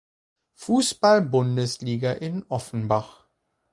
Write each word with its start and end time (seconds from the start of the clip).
Fußball-Bundesliga 0.55 2.13
in 2.13 2.43
Offenbach. 2.49 3.27